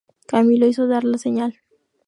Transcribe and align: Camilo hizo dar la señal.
Camilo 0.25 0.65
hizo 0.65 0.87
dar 0.87 1.03
la 1.03 1.19
señal. 1.19 1.59